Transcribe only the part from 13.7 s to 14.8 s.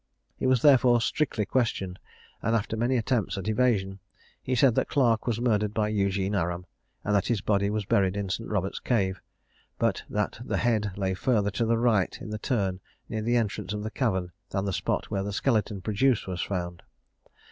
of the cavern than the